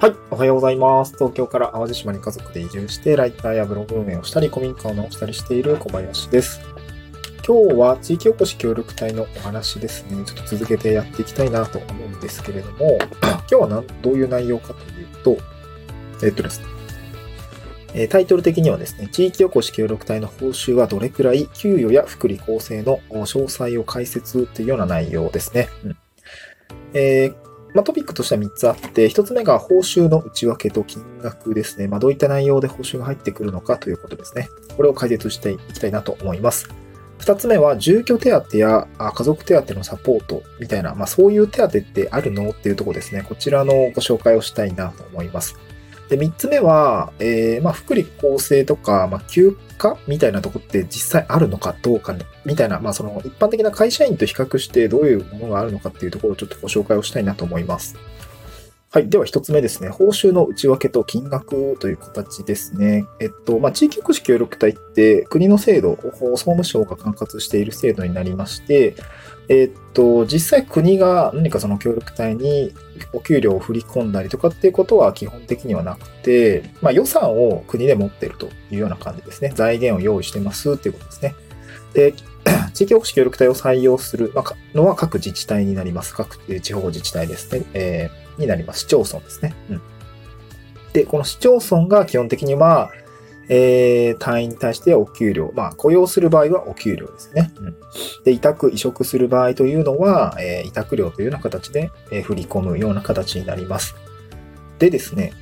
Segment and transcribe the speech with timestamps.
[0.00, 1.12] はい、おはようございます。
[1.12, 6.62] 東京から淡路島に家族で移住して、ライターやブログ運営をしたり、古民家を直したりしている小林です。
[7.46, 10.24] 今日は地域おこし協力隊のお話ですね。
[10.24, 15.36] ちょっと続けてやっていきたいなと思うんですけれども、 今日はどういう内容かというと、
[16.24, 16.64] えっとですね、
[17.92, 25.68] えタイトル的にはですね、地域おこし協力隊の報酬はどれくらい、給与や福利厚生の詳細を解説というような内容ですね。
[25.84, 25.96] うん
[26.94, 31.88] えーまあ、トピックとしては3つあって、1つ目が報酬の内訳と金額ですね。
[31.88, 34.48] まあ、どういった内容で報酬が入ってくるのかということですね。
[34.76, 36.68] これを解説していきたいなと思います。
[37.20, 42.50] 2つ目は、住居手当や家族手当のサポートみたいな、まあ、そういう手当ってあるの？
[42.50, 43.24] っていうところですね。
[43.28, 45.56] こちらのご紹介をしたいなと思います。
[46.10, 57.96] で、3つ目は、えーまあ、福利厚生とか、まあ、休暇みたいなとこって実際あるのかどうか、ねみたいな、まあ、その一般的な会社員と比較してどういうものがあるのかっていうところをちょっとご紹介をしたいなと思います。
[58.92, 59.08] はい。
[59.08, 59.88] では一つ目ですね。
[59.88, 63.06] 報酬の内訳と金額という形ですね。
[63.20, 68.96] えっと、まあ、地域福祉協力隊って国の制度、総務省が管轄している制度になりまして、
[69.48, 72.74] えっと、実際国が何かその協力隊に
[73.12, 79.52] お給料を振り込んだりとかっていうことは基本的にはなくて、まあ、予算を国で持ってるというような感じですね。
[79.54, 81.36] 財源を用意してますっていうことですね。
[81.94, 82.14] で、
[82.74, 84.32] 地域おこし協力隊を採用する
[84.74, 86.12] のは各自治体になります。
[86.12, 87.64] 各地方自治体ですね。
[87.72, 88.80] えーになります。
[88.80, 89.54] 市町村ですね。
[89.70, 89.82] うん。
[90.92, 92.90] で、この市町村が基本的には、
[93.48, 97.52] えー、隊員に対してお給料、まあ、雇用する場合はお給料ですね。
[97.58, 97.76] うん。
[98.24, 103.96] で、委託、移植する場合というのは、えー委託料というような形で、えー振り込むような形になります。
[104.78, 105.32] でですね、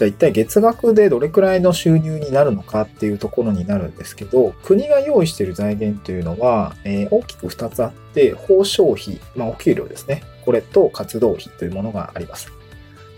[0.00, 10.22] じゃあ一体月額でどれくらいの収入になるのかっていうところになるんですけど、国が用意している財源というのは、えー大きく2つあって、報奨費、まあお給料ですね。
[10.46, 12.50] これと活動費というものがあります。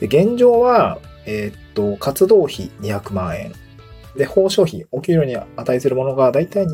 [0.01, 3.53] で現状は、えーっと、活動費200万円。
[4.17, 6.67] で、報奨費、お給料に値するものがだいたい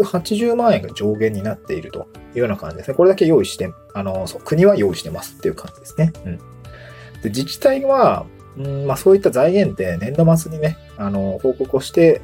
[0.00, 2.96] 280万円が上限になっているというような感じですね。
[2.96, 6.12] これだけ用意して、あの、そう国は用意してますっていう感じですね。
[6.26, 6.38] うん。
[6.38, 8.26] で、自治体は、
[8.56, 12.20] うんまあそういった財源って年度末にね、あの、報告をして、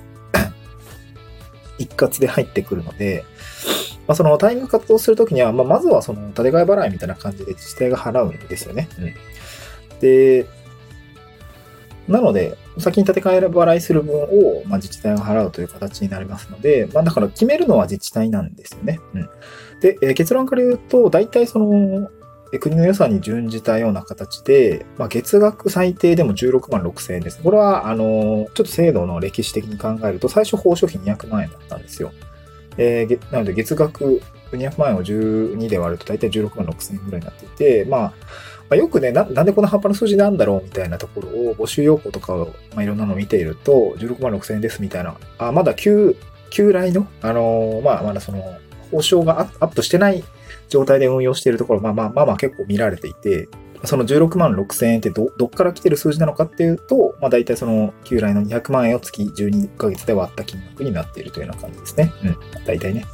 [1.79, 3.25] 一括で入ってくるので、
[4.07, 8.89] まあそのタイミング活動するときには、まあまずはその建て替え払いみたいな感じで自治体が払うんですよね。
[8.99, 9.99] うん。
[10.01, 10.47] で、
[12.09, 18.99] なので、先に建て替え払いする分を、まあ、自治体が払うという形になりますので、まあだから決めるのは自治体なんですよね。
[19.15, 19.29] うん。
[19.81, 22.11] で、えー結論から言うと、大体その、
[22.53, 27.41] えー国の予算に準じたような形で、まあ、月額最低でも16万6千円です。
[27.43, 32.13] これは、あのちょっと制度の歴史的に考えると、最初報奨費200万円だったんですよ。
[32.77, 34.23] えーなので、月額
[34.53, 38.01] 200万円を12で割ると大体16万6千円ぐらいになっていて、まあ、
[38.71, 46.17] まあ、よくねな、なんでこの葉っぱの数字なんだろうみたいなところを募集要項とかを、まあ、いろんなのを見ていると、16万6千円ですみたいな、あ、まだ旧、
[46.51, 48.59] 旧来の、あのまあ、まだその、
[48.91, 50.25] 報酬がアップしてない
[50.69, 53.49] 状態で運用しているところ、まあまあまあまあ結構見られていて、
[53.85, 62.13] その16万6千円ってど、どっから来てる数字なのかっていうと、まあ大体その旧来の200万円を月12ヶ月で割った金額になっているというような感じですね。
[62.25, 62.37] うん。
[62.65, 63.05] 大体ね。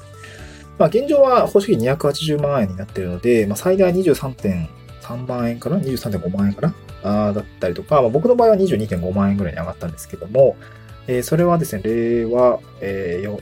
[0.79, 6.75] まあ現状は報酬費280万円になっているので、まあ最大23.3万円かな ?23.5 万円かな？
[7.05, 10.57] あだったりとか、まあ、僕の場合は22.5万円ぐらいに上がったんですけども、
[11.07, 13.39] えーそれはですね、令和、えー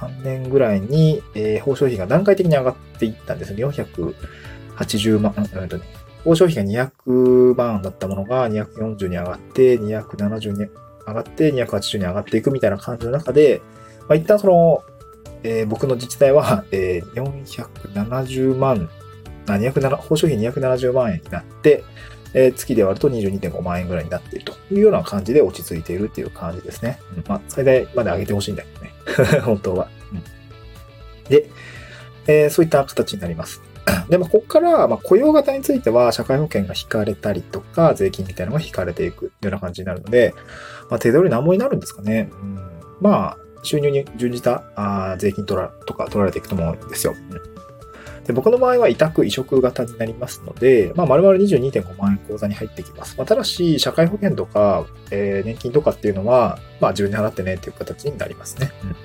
[0.00, 3.64] 3年ぐらいに、えー報奨費が段階的に上がっていったんですね。
[3.64, 5.84] 480万、うんとね、
[6.24, 10.68] 報奨費が200万だったものが240に上がって、270に
[11.06, 13.60] 上がって、280に上がっていくみたいな感じの中で、
[14.08, 14.82] まあ、一旦その、
[15.42, 18.88] えー僕の自治体は、えー470万、
[19.46, 21.84] あ、207、報奨費270万円になって、
[22.34, 26.98] えー月で割ると22.5万円ぐらいになっているというような感じで落ち着いているっていう感じですね。
[27.26, 28.79] まあ、最大まで上げてほしいんだけど。
[29.42, 29.88] 本当は。
[30.12, 30.22] うん
[31.28, 31.48] で、
[32.26, 33.62] えーそういった形になります。
[34.08, 40.34] で、まあ、ここから、まあ、雇用型については、社会保険が引かれたりとか、税金みたいなのが引かれていくような感じになるので、
[40.90, 42.30] まあ、手取り何もになるんですかね。
[42.32, 42.58] うん、
[43.00, 47.14] まあ、収入に準じたあ税金取らとか取られていくと思うんですよ。
[47.30, 47.49] うん
[48.26, 53.16] で僕の場合は委託移植型になりますので、まあ、丸々22.5万円口座に入ってきます。
[53.16, 58.72] まあ、ただし、社会保険とか、えー年金とかっていうのは、まあ、自分で払ってねっていう形になりますね。
[58.84, 58.96] うん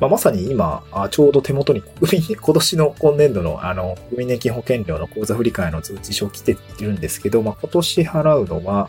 [0.00, 8.88] まあ、まさに今、あちょうど手元に国民、 今年の今年度のあの国民年金保険料の口座振替の通知書来ているんですけど、まあ、今年払うのは、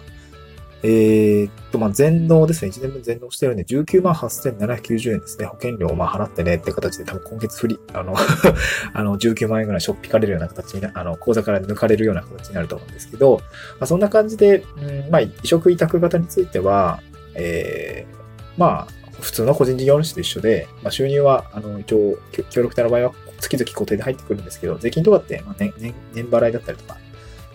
[0.83, 2.71] えー、っと、まあ、全納ですね。
[2.71, 5.45] 1年分全納してるんで、19万8790円ですね。
[5.45, 8.15] 保険料をまあ払ってねって形で、多分今月振り、あの
[8.93, 13.43] あの、19万円ぐらいしょっぴかれるような形にな、あの、口座から抜かれるような形になると思うんですけど、ま
[13.81, 17.01] あ、そんな感じで、うん、まあ、移植委託型については、
[17.35, 18.15] えー、
[18.57, 22.17] まあ、普通の個人事業主と一緒で、まあ、収入は、あの、一応、
[22.49, 26.97] 協力隊の場合は月々固定で入ってくるんですけど、税金とかって、まあ年、年、年払いだったりとか、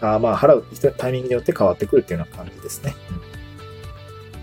[0.01, 0.65] あまあ、払う
[0.97, 2.95] タイミングによって変わってくるっていうような感じですね。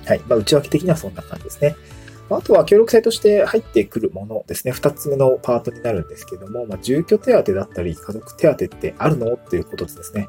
[0.01, 0.21] うん、はい。
[0.27, 1.75] まあ、内訳的にはそんな感じですね。
[2.29, 4.71] あとは協力隊として入ってくるものですね。
[4.71, 10.27] 二つ目のパートになるんですけども、まあ、住居手当だったり、家族手当ってあるのっていうことですね。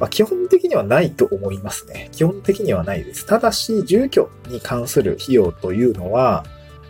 [0.00, 2.10] まあ、基本的にはないと思いますね。
[2.12, 3.26] 基本的にはないです。
[3.26, 6.44] ただし、住居に関する費用というのは、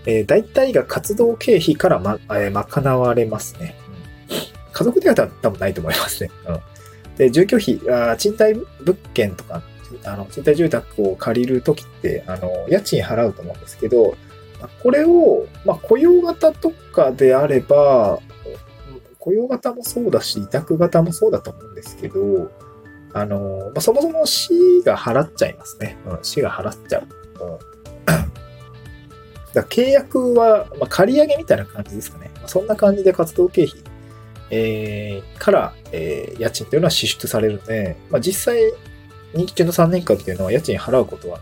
[0.07, 3.77] えー、大体が活動経費からま、えー、賄われますね。
[4.73, 6.31] 家族手当は多分ないと思いますね。
[6.49, 6.61] うん
[7.17, 9.63] で、住居費、あ賃貸物件とか、
[10.05, 14.17] あの、賃貸住宅を借りるときって、あの、家賃払うと思うんですけど、
[14.83, 18.19] これを、まあ、雇用型とかであれば、
[19.19, 22.51] 雇用型もそうだし、委託型もそうだと思うんですけど、
[23.13, 25.97] あの、まあ、そもそも市が払っちゃいますね。
[26.07, 27.03] うん、市が払っちゃう。
[27.03, 27.77] うん
[29.57, 32.31] だ契約は、まあ、借り上げみたいな感じですかね。
[32.37, 33.83] まあそんな感じで活動経費
[34.51, 38.61] えー、から、えー、家賃というのは支出されるので、まあ、実際、
[39.35, 41.41] 任期中の3年間というのは家賃払うことは、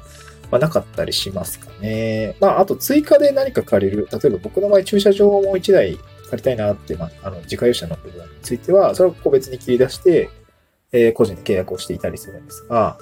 [0.51, 2.37] まあ、なかったりしますかね。
[2.41, 4.09] まあ、あと追加で何か借りる。
[4.11, 10.31] 例えば僕の場合駐車場をもう1台借りたいなって、まあ、あの、自家用車の部分については、それを個別に切り出して、
[10.93, 12.97] えー、個人で契約をしていたりするんですが、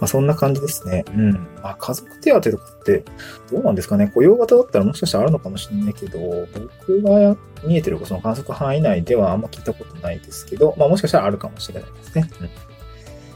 [0.00, 1.04] まあ、そんな感じですね。
[1.08, 1.32] うん。
[1.62, 3.04] まあ、家族手当とかって、
[3.50, 4.10] どうなんですかね。
[4.14, 6.18] 雇用型だったらもしかしたらあるのかもしれないけど、
[6.86, 12.30] 僕が見えてるその観測範囲内ではあんま聞いたことないですけど、まあ、もしかしたらあるかもしれないですね。
[12.40, 12.50] うん。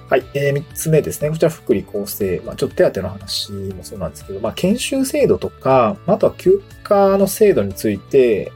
[0.09, 0.25] はい。
[0.35, 1.31] えー、3つ目ですね。
[1.31, 2.41] こちら、福利厚生。
[2.45, 8.53] まあ、ちょっと手当の話もそうなんですけど、まあ、研修制度とか、あとは休暇の制度について、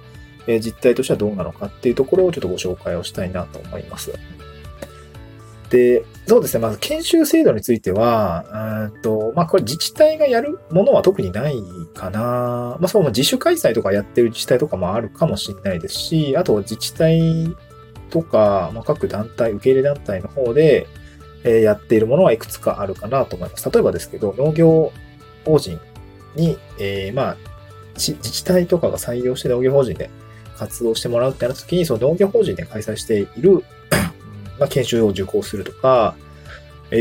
[0.47, 4.13] え、実態としてはどうなのかっていうところをちょっとご紹介をしたいなと思います。
[5.71, 6.61] で、そうですね。
[6.61, 11.57] まず研修制度については、うんと、まあこれ自治体がやるものは特にない
[11.95, 12.77] かな。
[12.81, 17.55] まあそう、自主開催とかやってる自治体とかもあるかもしれないですし、あと自治体
[18.11, 20.87] とか、まあ、各団体、受け入れ団体の方で、
[21.43, 23.71] えー、やっているものはいくつかあるかなと思います。
[23.71, 24.93] 例えばですけど、農業
[25.45, 25.81] 法人
[26.37, 27.37] に、えー、まあ、
[27.97, 30.11] 自治体とかが採用して農業法人で
[30.57, 33.65] 活動してもらうってなった時に、その農業法人で開催している
[34.59, 36.15] まあ、研修を受講するとか、
[36.91, 36.97] え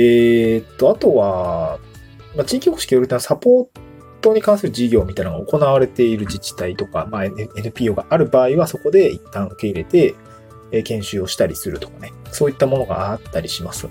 [0.57, 1.79] ー、っと、あとは、
[2.35, 3.67] まあ、地域おこし協力隊のサポー
[4.21, 10.15] トに関する事業みたいなのが行われている自治体とか、まあ、NPO がある場合はそこで一旦受け入れて、
[10.71, 13.87] えー、研修をしたりするとかね、そういったものがあったりします。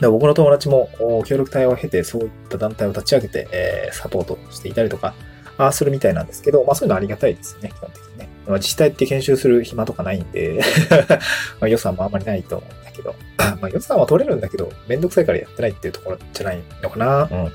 [0.00, 0.88] うん、僕の友達も
[1.26, 5.14] 協力隊を経てそういった団体を立ち上げて、えー、サポートしていたりとか、
[5.56, 8.27] あするみたいなんですけど、まあそういうのありがたいですね、基本的にね。
[8.48, 10.60] まあ、自治体って研修する暇とかないんで
[11.60, 13.14] まあ予算もあんまりないと思うんだけど、
[13.60, 17.28] まあ予算は取れるんだけど、めんどくさいからやってないっていうところじゃないのかな。
[17.30, 17.52] うん。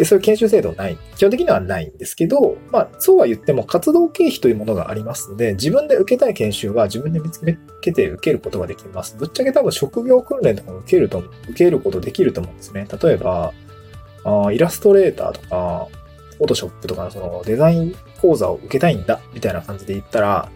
[0.00, 0.96] で、そういう研修制度ない。
[1.16, 7.42] 基本的にはないんですけど、まあ、そうは言っても活動経費というものがありますので、自分で受けたい研修は自分で見つ
[7.82, 9.14] けて受けることができます。
[9.18, 11.18] ぶっちゃけ多分職業訓練とかも受けると、
[11.50, 12.86] 受けることできると思うんですね。
[13.02, 13.52] 例えば、
[14.24, 15.88] あイラストレーターとか、
[16.40, 20.50] フォトショップとかのそのデザイン講座を受けたいんだ、みたいな感じで言ったら、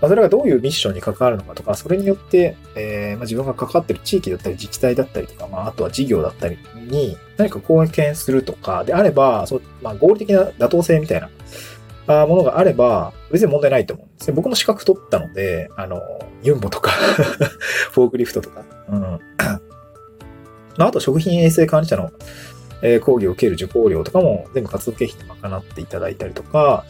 [0.00, 6.56] まあ、それがどういうミッションに関わるのかとか、それによって、えーまあ、自分が関わってる地域だったり自治体だったりとか、まあ、あとは事業だったり
[6.88, 14.34] に何か貢献するとかであれば、そうまあ、合理的な妥当性みたいなものがあれば、別に問題ないと思うんですね。
[14.34, 16.00] 僕も資格取ったので、あの、
[16.42, 16.92] ユンボとか
[17.92, 19.20] フォークリフトとか、うん。
[20.78, 22.12] まあ、あと食品衛生管理者の
[22.82, 26.84] えー、講義を受ける受講料とかも全部活動経費で賄っていただいたりとか、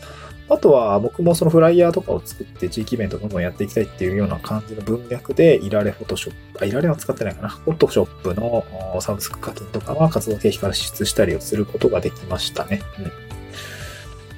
[0.49, 7.49] あとは僕もそのフライヤーとかを作って地域イベントどんどんやっていきたいっていうような感じの文脈で、いられフォトショップ、あ、いられは使ってないかな。
[7.49, 8.65] フォトショップの
[9.01, 12.81] サブスク課金とかは活動経費から支出したりをすることができましたね。
[12.99, 13.05] うん。
[13.07, 13.11] ま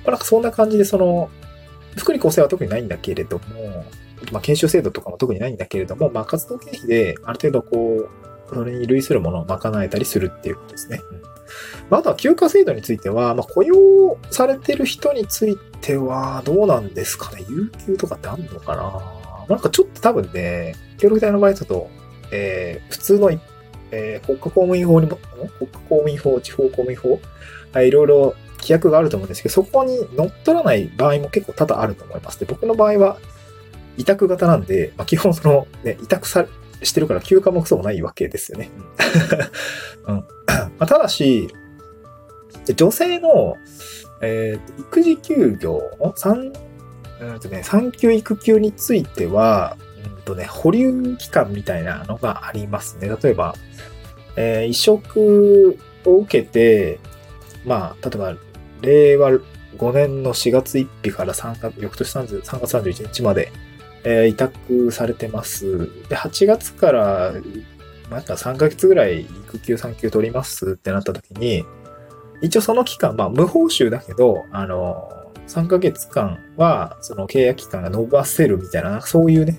[0.06, 1.28] あ、なんかそんな感じで、その、
[1.96, 3.84] 福利厚生は特にないんだけれども、
[4.32, 8.08] まあ、研修制度とかも特にないんだけれども、まあ、活動経費である程度こ
[8.50, 11.02] う、それに類するものを賄えたりするっていうことですね。
[11.12, 11.37] うん
[11.90, 17.44] まあ、あとは休暇制度については、まあ、雇用されてる人についてはどうなんですかね？
[17.48, 19.46] 有給とかってあんのかな？
[19.48, 21.90] なんかちょっと多分ね、協力隊の場合だと、
[22.30, 23.30] えー、普通の、
[23.90, 27.20] えー、国家公務員法にも、国家公務員法、地方公務員法、
[27.72, 32.38] はい、いろいろ規約があると思うんですけど、そこに乗っ取らない場合も結構多々あると思います。
[32.40, 33.18] で、僕の場合は
[33.96, 36.46] 委託型なんで、まあ、基本その、ね、委託さ、
[36.82, 38.70] してるから休暇もクソもないわけですよね。
[40.06, 40.24] うん。
[40.78, 41.48] まあ、ただし、
[42.74, 43.56] 女性の、
[44.20, 45.80] えー、育児休業、
[46.16, 46.52] 産、
[47.20, 49.76] うんとね、産休育休については、
[50.16, 53.08] うんとね、保留期間みたいなのがありますね。
[53.22, 53.54] 例えば、
[54.36, 57.00] えー、移植を受けて、
[57.64, 58.36] まあ、例えば、
[58.82, 59.30] 令和
[59.78, 63.52] 5年の4月1日から3月、翌年3月31日まで、
[64.04, 65.90] えー、委託されてます。
[66.08, 67.32] で、8月から、
[68.10, 71.64] また3ヶ月ぐらい育休産休取りますってなった時に、
[72.40, 75.10] 一応その期間、まあ無報酬だけど、あの、
[75.46, 79.58] 3ヶ月間は、その契約期間が伸ばせるみたいな、そういうね、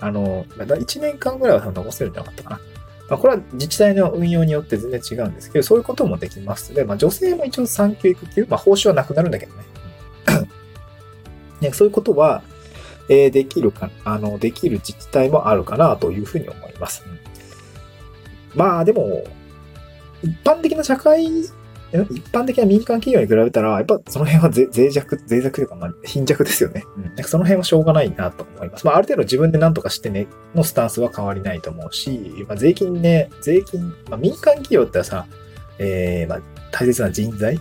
[0.00, 2.60] あの、1年間ぐらいは伸ばせるんじゃなかったかな。
[3.08, 9.64] まあ、これは自治体の運用によって全然違うんですけど、そういうこともできますで、まあ、女性も一応産休育休、まあ、報酬はなくなるんだけどね。
[11.60, 12.42] ねそういうことは、
[13.08, 17.02] えー、できるか、あの、できる自治体もあるかなというふうに思います。
[18.54, 19.24] まあ、でも、
[20.22, 21.26] 一般的な社会
[21.90, 26.84] 一般的な民間企業に比べたら、やっぱその辺は脆弱、脆弱というか、まあ、貧弱ですよね。
[27.16, 27.24] うん。
[27.24, 28.86] その辺はしょうがないなと思います。
[28.86, 35.26] まあ、ある程度自分で何とかしてね、のスタンスは変わりないと思うし、まあ、税金ね、税金、まあ、民間企業ってさ、
[35.78, 36.40] えー、まあ、
[36.72, 37.58] 大切な人材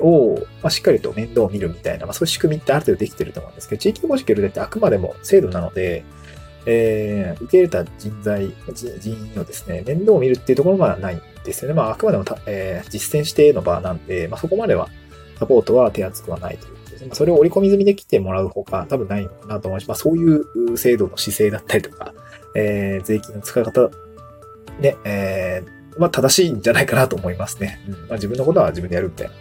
[0.00, 6.04] を、まあ、しっかりと面倒を見るみたいな、まあ、そういう仕組みってある程度できてると思うんですけど、地域公式ルってあくまでも制度なので、
[6.66, 8.52] えー、受け入れた人材、
[8.98, 11.74] 人員のですね、面倒を見るっていうところはないんですよね。
[11.74, 14.88] まあ、あくまでもえー、実践しての場なんで、まあ、そこまでは
[15.38, 16.78] サポートは手厚くはないという。
[17.06, 19.88] まあ、それを織り込み済みで来てもらうほか多分ないのかなと思います。
[19.88, 22.12] まあ、そういう制度の姿勢だったりとか、
[22.54, 23.90] えー、税金の使い方、
[24.80, 27.80] ね、えー、まあ、正しいんじゃないかなと思いますね。
[27.86, 27.94] うん。
[27.94, 29.34] まあ、自分のことは自分でやるみたいな、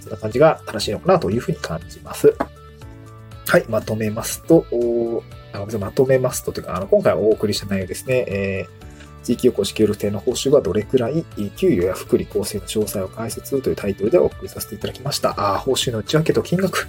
[0.00, 2.34] そんな感じが正しいのかなというふうに感じます。
[3.52, 4.64] はい、まとめますと、
[5.78, 8.24] まとめますと、というか、あの、今回お送りした内容ですね。
[8.26, 11.22] えー、地域おこし協力隊の報酬はどれくらい、
[11.58, 15.34] 給与や福利厚生の詳細を解説というタイトルでお送りさせていただきました。
[15.36, 16.88] あ報酬の内訳と金額。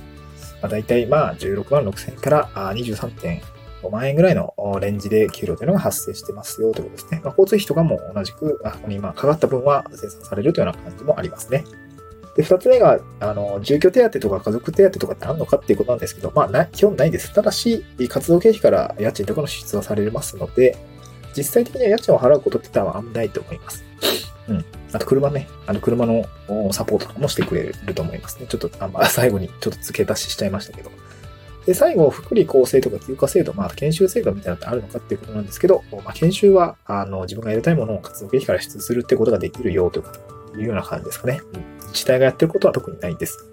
[0.62, 7.20] まあ、大体、まあ、16万6千円から23.5万円ぐらいのレンジで給料というのが発生してますよということですね。
[7.26, 11.66] まあ、交通費とかも同じく、あここに今かかった分は生産されるというような感じもありますね。
[12.36, 17.32] で、二つ目が、あの、住居手当とか家族手当とかってあるのかっていうことなんですけど、まあ、な、基本ないです。
[17.34, 20.76] ただし、活動経費から家賃とかの支出はされますので、
[21.36, 23.84] 実際的には家賃を払うことって多分あんまないと思います。
[24.48, 24.66] うん。
[24.92, 25.48] あと、車ね。
[25.68, 26.26] あの、車の
[26.72, 28.48] サポートとかもしてくれると思いますね。
[28.48, 30.92] ちょっと、あま、最後にちょっと付け足ししちゃいましたけど。
[31.66, 40.04] で、最後、福利厚生とか休暇制度、まあ、研修制度みたいなのってあるのかっていうことなんですけど、まあ、研修は、あの、自分がやりたいものを活動経費から支出するってことができるよと
[40.58, 41.42] いうような感じですかね。
[41.54, 43.48] うん自治体がやってることは特にないんです。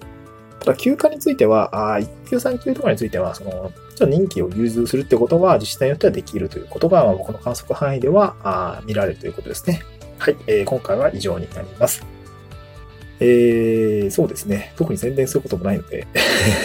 [0.59, 9.83] ただ、休暇については、あ育休産休とかについては、その、ちょ任期を融通するってことは自治体によってはできるということが、まあ、僕の観測範囲ではあ見られるということですね。
[10.19, 12.05] はい、えー、今回は以上になります。
[13.21, 14.73] えー、そうですね。
[14.77, 16.07] 特に宣伝することもないので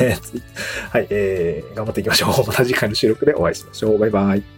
[0.89, 2.29] はい、えー、頑張っていきましょう。
[2.48, 3.98] また次回の収録でお会いしましょう。
[3.98, 4.55] バイバイ。